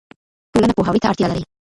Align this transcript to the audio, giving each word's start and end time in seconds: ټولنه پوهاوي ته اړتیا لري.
ټولنه 0.53 0.73
پوهاوي 0.77 0.99
ته 1.01 1.07
اړتیا 1.11 1.27
لري. 1.29 1.43